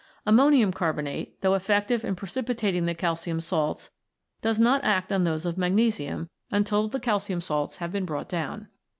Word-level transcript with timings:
Ammonium 0.25 0.73
carbonate, 0.73 1.39
though 1.41 1.53
effective 1.53 2.03
in 2.03 2.15
precipitating 2.15 2.87
the 2.87 2.95
calcium 2.95 3.39
salts, 3.39 3.91
does 4.41 4.59
not 4.59 4.83
act 4.83 5.11
on 5.13 5.25
those 5.25 5.45
of 5.45 5.59
magnesium 5.59 6.27
until 6.49 6.87
the 6.87 6.99
calcium 6.99 7.39
salts 7.39 7.75
have 7.75 7.91
been 7.91 8.05
brought 8.05 8.27
down. 8.27 8.67